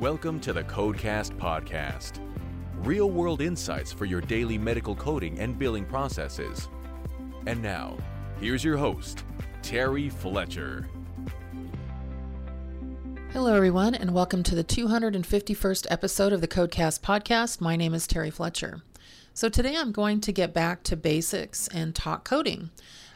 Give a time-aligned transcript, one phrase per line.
[0.00, 2.20] Welcome to the Codecast Podcast.
[2.80, 6.68] Real world insights for your daily medical coding and billing processes.
[7.46, 7.96] And now,
[8.38, 9.24] here's your host,
[9.62, 10.86] Terry Fletcher.
[13.32, 17.62] Hello, everyone, and welcome to the 251st episode of the Codecast Podcast.
[17.62, 18.82] My name is Terry Fletcher.
[19.32, 22.68] So, today I'm going to get back to basics and talk coding.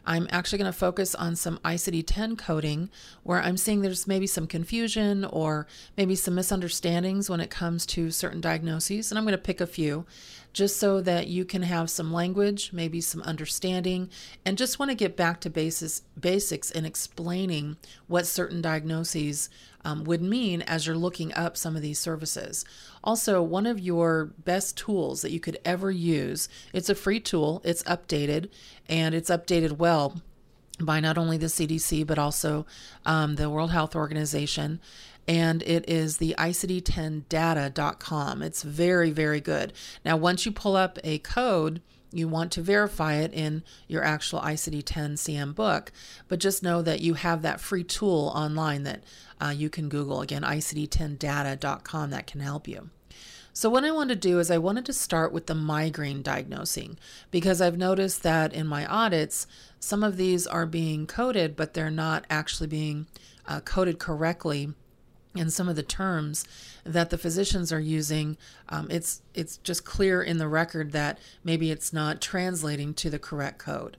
[0.05, 2.91] I'm actually going to focus on some ICD 10 coding
[3.23, 8.11] where I'm seeing there's maybe some confusion or maybe some misunderstandings when it comes to
[8.11, 9.11] certain diagnoses.
[9.11, 10.07] And I'm going to pick a few
[10.53, 14.11] just so that you can have some language, maybe some understanding,
[14.45, 17.77] and just want to get back to basis, basics in explaining
[18.09, 19.49] what certain diagnoses
[19.85, 22.65] um, would mean as you're looking up some of these services.
[23.03, 27.61] Also, one of your best tools that you could ever use, it's a free tool,
[27.65, 28.51] it's updated,
[28.89, 30.21] and it's updated well
[30.79, 32.65] by not only the CDC but also
[33.05, 34.81] um, the World Health Organization.
[35.29, 38.43] And it is the ICD10data.com.
[38.43, 39.73] It's very, very good.
[40.05, 41.81] Now, once you pull up a code,
[42.13, 45.93] you want to verify it in your actual ICD 10 CM book,
[46.29, 49.05] but just know that you have that free tool online that
[49.41, 50.21] uh, you can Google.
[50.21, 52.91] Again, ICD10data.com that can help you.
[53.53, 56.99] So, what I wanted to do is I wanted to start with the migraine diagnosing
[57.31, 59.47] because I've noticed that in my audits,
[59.81, 63.07] some of these are being coded, but they're not actually being
[63.49, 64.73] uh, coded correctly
[65.35, 66.45] and some of the terms
[66.85, 68.37] that the physicians are using,
[68.69, 73.19] um, it's it's just clear in the record that maybe it's not translating to the
[73.19, 73.97] correct code.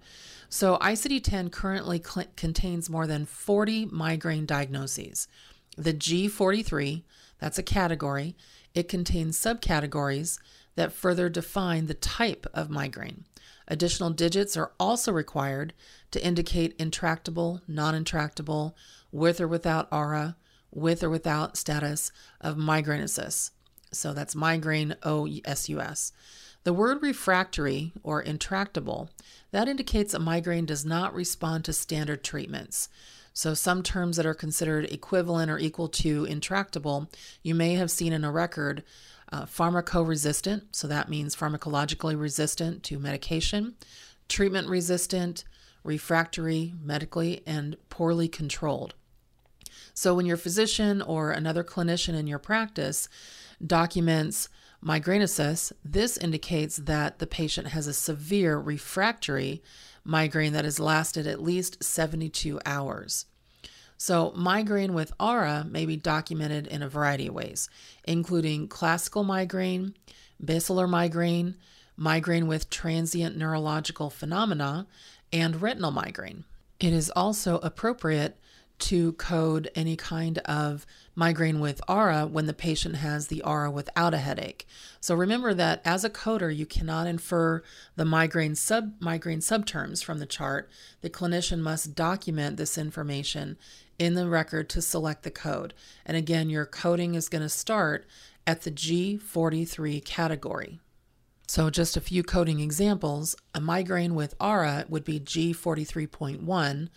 [0.49, 5.29] So ICD-10 currently cl- contains more than 40 migraine diagnoses.
[5.77, 7.03] The G43,
[7.39, 8.35] that's a category.
[8.73, 10.39] It contains subcategories
[10.75, 13.23] that further define the type of migraine.
[13.67, 15.73] Additional digits are also required
[16.11, 18.75] to indicate intractable, non intractable,
[19.13, 20.35] with or without aura,
[20.71, 23.51] with or without status of migrainosus.
[23.91, 26.11] So that's migraine OSUS.
[26.63, 29.09] The word refractory or intractable,
[29.51, 32.87] that indicates a migraine does not respond to standard treatments.
[33.33, 37.09] So some terms that are considered equivalent or equal to intractable,
[37.41, 38.83] you may have seen in a record
[39.31, 43.75] uh, pharmacoresistant, so that means pharmacologically resistant to medication,
[44.27, 45.45] treatment resistant,
[45.83, 48.93] refractory medically, and poorly controlled.
[49.93, 53.09] So when your physician or another clinician in your practice
[53.65, 54.49] documents
[54.81, 59.61] migraine migrainosus, this indicates that the patient has a severe refractory
[60.03, 63.25] migraine that has lasted at least 72 hours.
[63.97, 67.69] So, migraine with aura may be documented in a variety of ways,
[68.03, 69.93] including classical migraine,
[70.43, 71.55] basilar migraine,
[71.95, 74.87] migraine with transient neurological phenomena,
[75.31, 76.45] and retinal migraine.
[76.79, 78.39] It is also appropriate
[78.81, 84.13] to code any kind of migraine with aura when the patient has the aura without
[84.13, 84.67] a headache.
[84.99, 87.63] So remember that as a coder, you cannot infer
[87.95, 90.69] the migraine sub migraine subterms from the chart.
[91.01, 93.57] The clinician must document this information
[93.99, 95.73] in the record to select the code.
[96.05, 98.07] And again, your coding is going to start
[98.47, 100.79] at the G43 category.
[101.47, 106.89] So, just a few coding examples a migraine with aura would be G43.1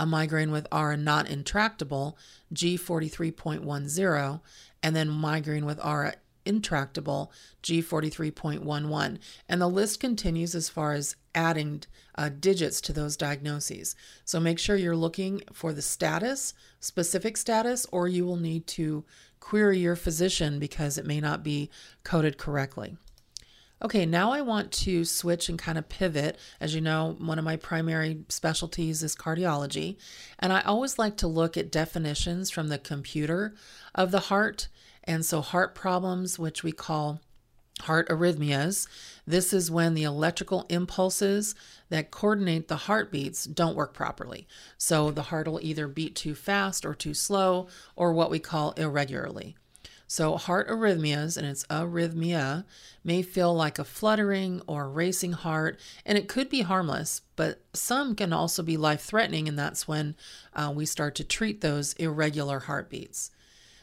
[0.00, 2.16] a migraine with aura not intractable,
[2.54, 4.40] G43.10,
[4.82, 6.14] and then migraine with aura
[6.46, 7.30] intractable,
[7.62, 9.18] G43.11.
[9.46, 11.82] And the list continues as far as adding
[12.16, 13.94] uh, digits to those diagnoses.
[14.24, 19.04] So make sure you're looking for the status, specific status, or you will need to
[19.38, 21.68] query your physician because it may not be
[22.04, 22.96] coded correctly.
[23.82, 26.38] Okay, now I want to switch and kind of pivot.
[26.60, 29.96] As you know, one of my primary specialties is cardiology,
[30.38, 33.54] and I always like to look at definitions from the computer
[33.94, 34.68] of the heart.
[35.04, 37.22] And so, heart problems, which we call
[37.80, 38.86] heart arrhythmias,
[39.26, 41.54] this is when the electrical impulses
[41.88, 44.46] that coordinate the heartbeats don't work properly.
[44.76, 48.72] So, the heart will either beat too fast or too slow, or what we call
[48.72, 49.56] irregularly.
[50.12, 52.64] So, heart arrhythmias, and it's arrhythmia,
[53.04, 58.16] may feel like a fluttering or racing heart, and it could be harmless, but some
[58.16, 60.16] can also be life threatening, and that's when
[60.52, 63.30] uh, we start to treat those irregular heartbeats.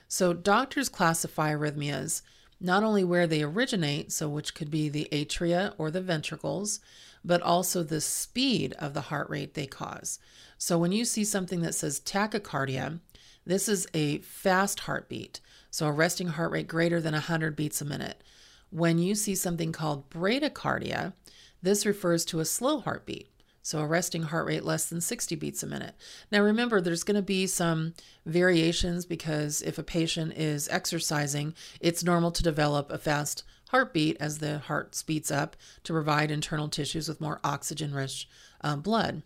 [0.09, 2.23] So, doctors classify arrhythmias
[2.59, 6.81] not only where they originate, so which could be the atria or the ventricles,
[7.23, 10.19] but also the speed of the heart rate they cause.
[10.57, 12.99] So, when you see something that says tachycardia,
[13.45, 15.39] this is a fast heartbeat.
[15.77, 18.23] So a resting heart rate greater than 100 beats a minute.
[18.71, 21.13] When you see something called bradycardia,
[21.61, 23.29] this refers to a slow heartbeat.
[23.61, 25.93] So a resting heart rate less than 60 beats a minute.
[26.31, 27.93] Now remember, there's going to be some
[28.25, 34.39] variations because if a patient is exercising, it's normal to develop a fast heartbeat as
[34.39, 38.27] the heart speeds up to provide internal tissues with more oxygen rich
[38.61, 39.21] uh, blood.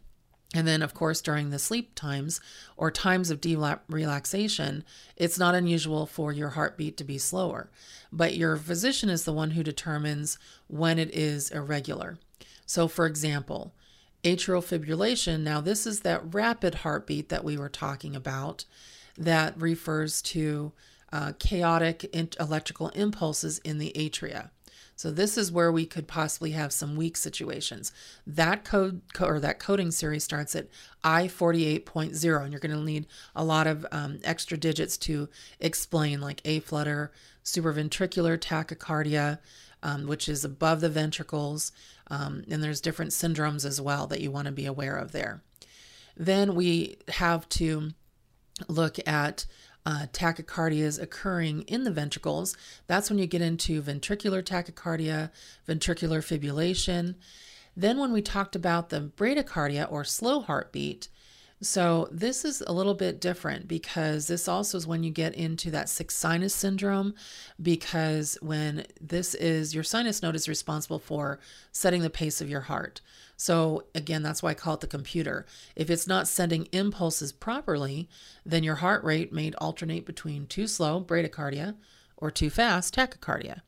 [0.53, 2.41] And then, of course, during the sleep times
[2.75, 4.83] or times of deep relaxation,
[5.15, 7.69] it's not unusual for your heartbeat to be slower.
[8.11, 10.37] But your physician is the one who determines
[10.67, 12.17] when it is irregular.
[12.65, 13.73] So, for example,
[14.25, 18.65] atrial fibrillation, now this is that rapid heartbeat that we were talking about
[19.17, 20.73] that refers to
[21.13, 24.49] uh, chaotic electrical impulses in the atria.
[25.01, 27.91] So this is where we could possibly have some weak situations.
[28.27, 30.67] That code or that coding series starts at
[31.03, 35.27] I48.0, and you're going to need a lot of um, extra digits to
[35.59, 37.11] explain, like A flutter,
[37.43, 39.39] supraventricular tachycardia,
[39.81, 41.71] um, which is above the ventricles,
[42.11, 45.41] um, and there's different syndromes as well that you want to be aware of there.
[46.15, 47.89] Then we have to
[48.67, 49.47] look at
[49.85, 52.55] uh, tachycardias occurring in the ventricles,
[52.87, 55.31] that's when you get into ventricular tachycardia,
[55.67, 57.15] ventricular fibrillation.
[57.75, 61.07] Then, when we talked about the bradycardia or slow heartbeat,
[61.61, 65.69] so this is a little bit different because this also is when you get into
[65.71, 67.13] that sick sinus syndrome
[67.61, 71.39] because when this is your sinus node is responsible for
[71.71, 73.01] setting the pace of your heart.
[73.37, 75.45] So again, that's why I call it the computer.
[75.75, 78.09] If it's not sending impulses properly,
[78.43, 81.75] then your heart rate may alternate between too slow, bradycardia,
[82.17, 83.61] or too fast, tachycardia.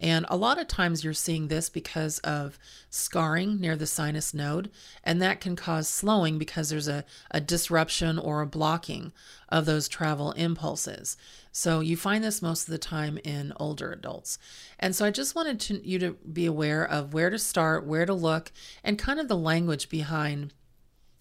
[0.00, 2.58] And a lot of times you're seeing this because of
[2.88, 4.70] scarring near the sinus node,
[5.02, 9.12] and that can cause slowing because there's a, a disruption or a blocking
[9.48, 11.16] of those travel impulses.
[11.50, 14.38] So you find this most of the time in older adults.
[14.78, 18.06] And so I just wanted to, you to be aware of where to start, where
[18.06, 18.52] to look,
[18.84, 20.52] and kind of the language behind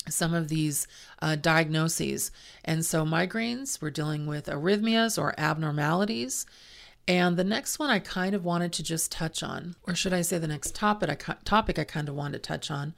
[0.07, 0.87] some of these
[1.21, 2.31] uh, diagnoses.
[2.63, 6.45] And so migraines, we're dealing with arrhythmias or abnormalities.
[7.07, 10.21] And the next one I kind of wanted to just touch on, or should I
[10.21, 12.93] say the next topic I, topic I kind of wanted to touch on,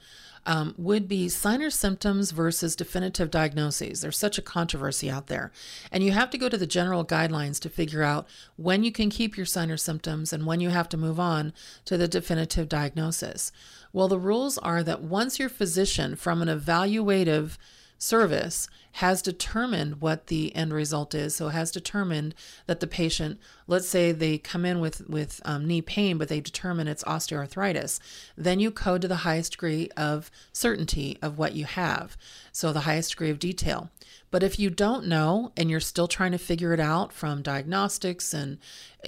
[0.46, 4.00] um, would be sinus symptoms versus definitive diagnoses.
[4.00, 5.52] There's such a controversy out there.
[5.92, 8.26] And you have to go to the general guidelines to figure out
[8.56, 11.52] when you can keep your sinus symptoms and when you have to move on
[11.84, 13.52] to the definitive diagnosis.
[13.92, 17.58] Well, the rules are that once your physician, from an evaluative
[18.00, 21.36] service has determined what the end result is.
[21.36, 22.34] So has determined
[22.66, 23.38] that the patient,
[23.68, 28.00] let's say they come in with with um, knee pain, but they determine it's osteoarthritis.
[28.36, 32.16] Then you code to the highest degree of certainty of what you have.
[32.52, 33.90] So the highest degree of detail.
[34.30, 38.32] But if you don't know and you're still trying to figure it out from diagnostics
[38.32, 38.58] and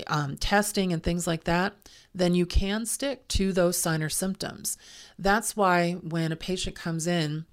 [0.07, 1.75] um, testing and things like that,
[2.15, 4.77] then you can stick to those sign or symptoms.
[5.19, 7.47] That's why when a patient comes in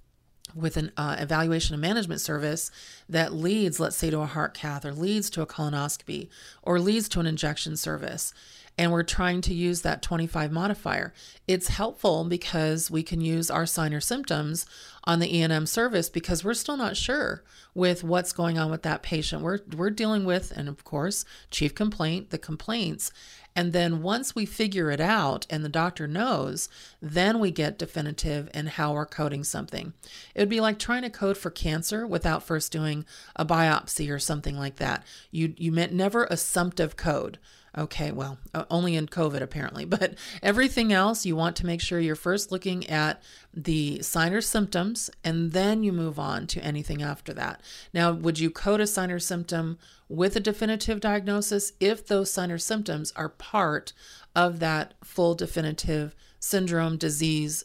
[0.55, 2.71] with an uh, evaluation and management service
[3.07, 6.29] that leads, let's say, to a heart cath or leads to a colonoscopy
[6.61, 8.33] or leads to an injection service.
[8.79, 11.13] And we're trying to use that 25 modifier.
[11.49, 14.65] It's helpful because we can use our sign or symptoms
[15.03, 17.43] on the E&M service because we're still not sure
[17.75, 19.41] with what's going on with that patient.
[19.41, 23.11] We're, we're dealing with, and of course, chief complaint, the complaints,
[23.53, 26.69] and then once we figure it out and the doctor knows,
[27.01, 29.91] then we get definitive in how we're coding something.
[30.33, 34.19] It would be like trying to code for cancer without first doing a biopsy or
[34.19, 35.03] something like that.
[35.31, 37.39] You you meant never assumptive code.
[37.77, 38.37] Okay, well,
[38.69, 42.87] only in COVID apparently, but everything else you want to make sure you're first looking
[42.89, 43.21] at
[43.53, 47.61] the sign or symptoms and then you move on to anything after that.
[47.93, 52.51] Now, would you code a sign or symptom with a definitive diagnosis if those sign
[52.51, 53.93] or symptoms are part
[54.35, 57.63] of that full definitive syndrome disease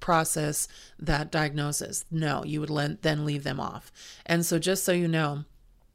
[0.00, 2.04] process that diagnosis?
[2.10, 3.90] No, you would then leave them off.
[4.24, 5.44] And so, just so you know,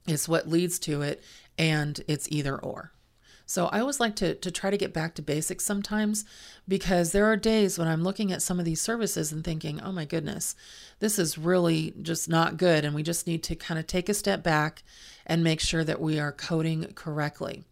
[0.08, 1.22] it's what leads to it,
[1.58, 2.92] and it's either or.
[3.52, 6.24] So I always like to, to try to get back to basics sometimes
[6.70, 9.92] because there are days when I'm looking at some of these services and thinking, oh
[9.92, 10.56] my goodness,
[11.00, 12.86] this is really just not good.
[12.86, 14.84] And we just need to kind of take a step back
[15.26, 17.66] and make sure that we are coding correctly.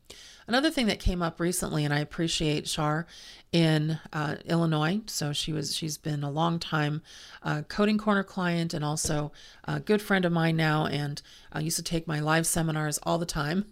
[0.47, 3.05] Another thing that came up recently, and I appreciate Shar
[3.53, 4.99] in uh, Illinois.
[5.05, 7.03] So she was she's been a long time
[7.43, 9.31] uh, coding corner client and also
[9.63, 11.21] a good friend of mine now, and
[11.53, 13.65] I used to take my live seminars all the time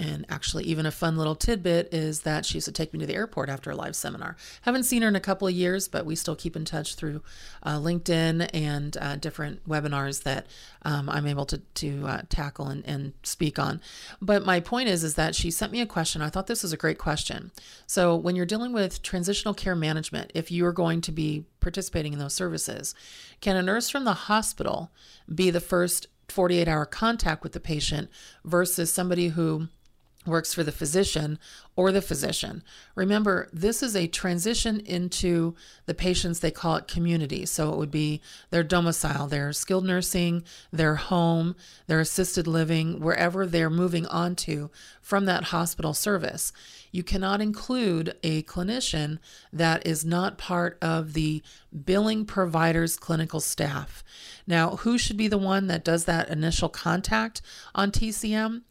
[0.00, 3.06] And actually, even a fun little tidbit is that she used to take me to
[3.06, 4.34] the airport after a live seminar.
[4.62, 7.22] Haven't seen her in a couple of years, but we still keep in touch through
[7.62, 10.46] uh, LinkedIn and uh, different webinars that
[10.86, 13.82] um, I'm able to, to uh, tackle and, and speak on.
[14.22, 16.22] But my point is, is that she sent me a question.
[16.22, 17.50] I thought this was a great question.
[17.86, 22.14] So when you're dealing with transitional care management, if you are going to be participating
[22.14, 22.94] in those services,
[23.42, 24.90] can a nurse from the hospital
[25.34, 28.08] be the first 48 hour contact with the patient
[28.44, 29.68] versus somebody who
[30.26, 31.38] works for the physician
[31.76, 32.62] or the physician.
[32.94, 35.54] Remember, this is a transition into
[35.86, 37.46] the patients, they call it community.
[37.46, 43.46] So it would be their domicile, their skilled nursing, their home, their assisted living, wherever
[43.46, 46.52] they're moving on to from that hospital service.
[46.92, 49.20] You cannot include a clinician
[49.52, 51.42] that is not part of the
[51.84, 54.04] billing provider's clinical staff.
[54.46, 57.40] Now, who should be the one that does that initial contact
[57.74, 58.62] on TCM?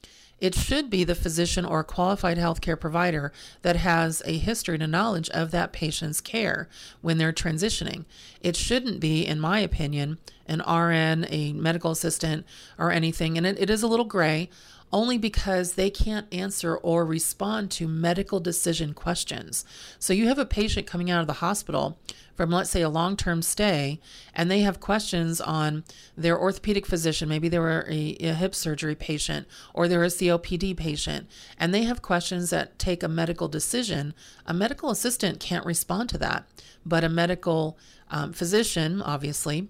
[0.42, 3.32] It should be the physician or qualified healthcare provider
[3.62, 6.70] that has a history and a knowledge of that patient's care
[7.02, 8.06] when they're transitioning.
[8.42, 10.18] It shouldn't be, in my opinion,
[10.48, 12.46] an RN, a medical assistant,
[12.78, 13.38] or anything.
[13.38, 14.50] And it, it is a little gray
[14.92, 19.66] only because they can't answer or respond to medical decision questions.
[20.00, 22.00] So you have a patient coming out of the hospital
[22.36, 24.00] from, let's say, a long term stay,
[24.34, 25.84] and they have questions on
[26.16, 27.28] their orthopedic physician.
[27.28, 31.28] Maybe they were a, a, hip surgery patient or they're a COPD patient,
[31.58, 34.14] and they have questions that take a medical decision.
[34.46, 36.48] A medical assistant can't respond to that,
[36.86, 37.78] but a medical
[38.10, 39.68] um, physician, obviously,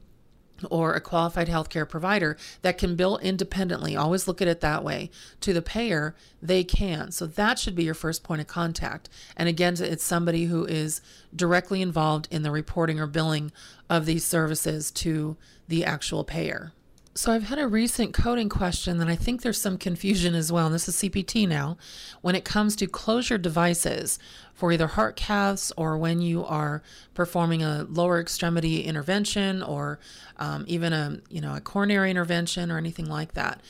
[0.69, 5.09] or a qualified healthcare provider that can bill independently, always look at it that way,
[5.41, 7.11] to the payer, they can.
[7.11, 9.09] So that should be your first point of contact.
[9.35, 11.01] And again, it's somebody who is
[11.35, 13.51] directly involved in the reporting or billing
[13.89, 15.37] of these services to
[15.67, 16.73] the actual payer.
[17.15, 20.67] So I've had a recent coding question that I think there's some confusion as well,
[20.67, 21.77] and this is CPT now,
[22.21, 24.19] when it comes to closure devices
[24.53, 26.83] for either heart caths or when you are
[27.15, 29.99] performing a lower extremity intervention or
[30.37, 33.61] um, even a you know a coronary intervention or anything like that.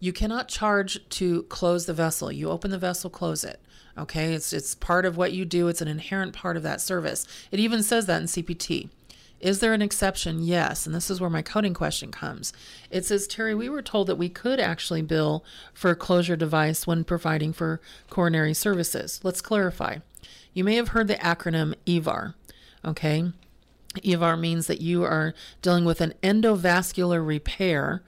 [0.00, 2.30] You cannot charge to close the vessel.
[2.30, 3.60] You open the vessel, close it.
[3.96, 5.68] Okay, it's it's part of what you do.
[5.68, 7.26] It's an inherent part of that service.
[7.50, 8.90] It even says that in CPT.
[9.40, 10.42] Is there an exception?
[10.42, 10.86] Yes.
[10.86, 12.52] And this is where my coding question comes.
[12.90, 16.86] It says, Terry, we were told that we could actually bill for a closure device
[16.86, 17.80] when providing for
[18.10, 19.20] coronary services.
[19.22, 19.98] Let's clarify.
[20.52, 22.34] You may have heard the acronym EVAR.
[22.84, 23.32] Okay.
[24.02, 28.02] EVAR means that you are dealing with an endovascular repair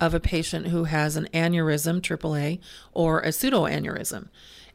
[0.00, 2.58] of a patient who has an aneurysm, AAA,
[2.92, 4.28] or a pseudoaneurysm.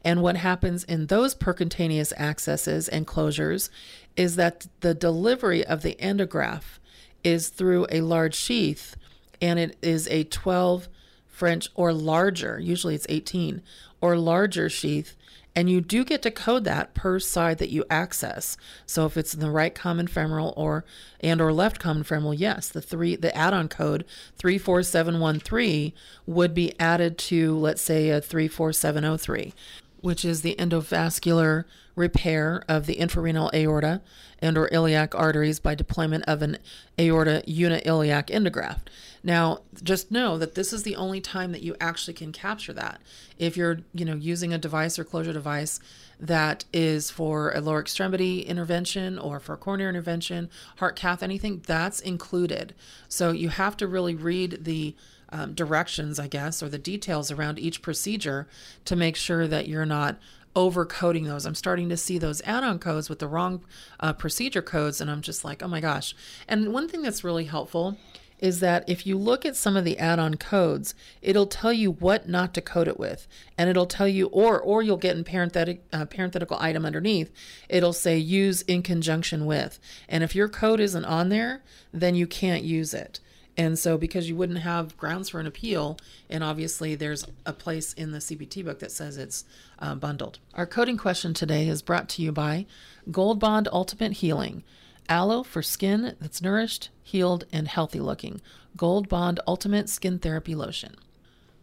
[0.08, 3.68] And what happens in those percutaneous accesses and closures
[4.16, 6.78] is that the delivery of the endograft
[7.22, 8.96] is through a large sheath
[9.42, 10.88] and it is a 12
[11.26, 13.60] French or larger, usually it's 18
[14.00, 15.14] or larger sheath
[15.54, 18.56] and you do get to code that per side that you access.
[18.86, 20.86] So if it's in the right common femoral or
[21.20, 24.06] and or left common femoral, yes, the three the add-on code
[24.38, 25.92] 34713
[26.26, 29.52] would be added to let's say a 34703
[30.00, 31.64] which is the endovascular
[31.94, 34.00] repair of the infrarenal aorta
[34.40, 36.56] and or iliac arteries by deployment of an
[36.98, 38.86] aorta uniiliac endograft.
[39.24, 43.00] Now, just know that this is the only time that you actually can capture that.
[43.36, 45.80] If you're, you know, using a device or closure device
[46.20, 52.00] that is for a lower extremity intervention or for coronary intervention, heart cath, anything, that's
[52.00, 52.74] included.
[53.08, 54.94] So you have to really read the
[55.30, 58.48] um, directions, I guess, or the details around each procedure
[58.84, 60.18] to make sure that you're not
[60.56, 61.46] overcoding those.
[61.46, 63.64] I'm starting to see those add on codes with the wrong
[64.00, 66.16] uh, procedure codes, and I'm just like, oh my gosh.
[66.48, 67.96] And one thing that's really helpful
[68.40, 72.28] is that if you look at some of the add-on codes, it'll tell you what
[72.28, 75.82] not to code it with, and it'll tell you, or or you'll get in parenthetic
[75.92, 77.32] uh, parenthetical item underneath,
[77.68, 82.26] it'll say use in conjunction with, and if your code isn't on there, then you
[82.26, 83.20] can't use it.
[83.58, 85.98] And so, because you wouldn't have grounds for an appeal,
[86.30, 89.44] and obviously there's a place in the CPT book that says it's
[89.80, 90.38] uh, bundled.
[90.54, 92.66] Our coding question today is brought to you by
[93.10, 94.62] Gold Bond Ultimate Healing.
[95.08, 98.40] Aloe for skin that's nourished, healed, and healthy looking.
[98.76, 100.94] Gold Bond Ultimate Skin Therapy Lotion.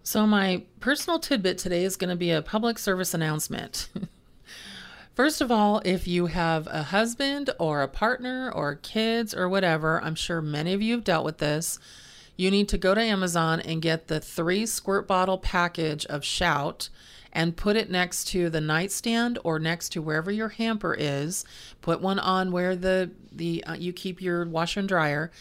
[0.04, 3.88] So, my personal tidbit today is going to be a public service announcement.
[5.15, 10.03] First of all, if you have a husband or a partner or kids or whatever,
[10.03, 11.79] I'm sure many of you have dealt with this.
[12.36, 16.89] You need to go to Amazon and get the three squirt bottle package of Shout
[17.31, 21.45] and put it next to the nightstand or next to wherever your hamper is.
[21.81, 25.31] Put one on where the the uh, you keep your washer and dryer,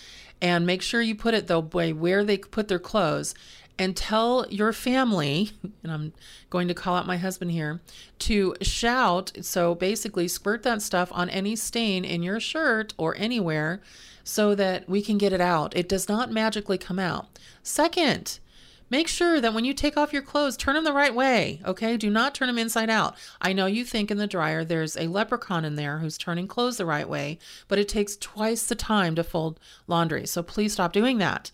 [0.40, 3.34] and make sure you put it the way where they put their clothes
[3.78, 5.50] and tell your family,
[5.82, 6.12] and I'm
[6.50, 7.80] going to call out my husband here,
[8.20, 9.32] to shout.
[9.42, 13.80] So basically, squirt that stuff on any stain in your shirt or anywhere
[14.22, 15.76] so that we can get it out.
[15.76, 17.38] It does not magically come out.
[17.62, 18.38] Second,
[18.90, 21.96] Make sure that when you take off your clothes, turn them the right way, okay?
[21.96, 23.16] Do not turn them inside out.
[23.40, 26.76] I know you think in the dryer there's a leprechaun in there who's turning clothes
[26.76, 30.26] the right way, but it takes twice the time to fold laundry.
[30.26, 31.50] So please stop doing that.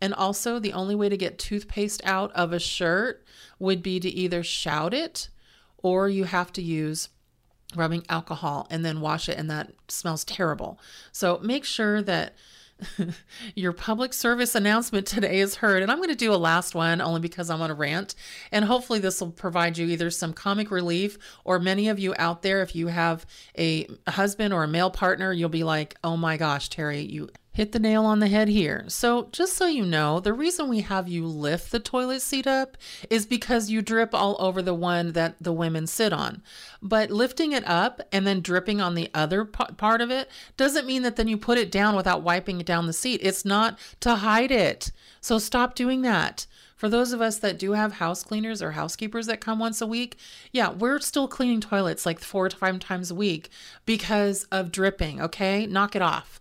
[0.00, 3.24] And also, the only way to get toothpaste out of a shirt
[3.58, 5.28] would be to either shout it
[5.78, 7.08] or you have to use
[7.76, 10.78] rubbing alcohol and then wash it, and that smells terrible.
[11.12, 12.34] So make sure that
[13.54, 15.82] your public service announcement today is heard.
[15.82, 18.14] And I'm going to do a last one only because I'm on a rant.
[18.50, 22.42] And hopefully, this will provide you either some comic relief or many of you out
[22.42, 23.26] there, if you have
[23.58, 27.72] a husband or a male partner, you'll be like, oh my gosh, Terry, you hit
[27.72, 28.84] the nail on the head here.
[28.88, 32.76] So, just so you know, the reason we have you lift the toilet seat up
[33.08, 36.42] is because you drip all over the one that the women sit on.
[36.80, 41.02] But lifting it up and then dripping on the other part of it doesn't mean
[41.02, 43.20] that then you put it down without wiping it down the seat.
[43.22, 44.92] It's not to hide it.
[45.20, 46.46] So, stop doing that.
[46.76, 49.86] For those of us that do have house cleaners or housekeepers that come once a
[49.86, 50.16] week,
[50.50, 53.50] yeah, we're still cleaning toilets like four to five times a week
[53.84, 55.66] because of dripping, okay?
[55.66, 56.40] Knock it off